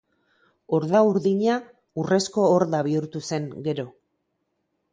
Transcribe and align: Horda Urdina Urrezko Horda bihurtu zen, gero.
Horda 0.77 1.01
Urdina 1.09 1.57
Urrezko 2.03 2.47
Horda 2.55 2.81
bihurtu 2.89 3.21
zen, 3.33 3.49
gero. 3.69 3.87